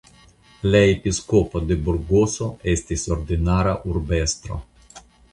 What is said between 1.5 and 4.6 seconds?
de Burgoso estis ordinara urbestro.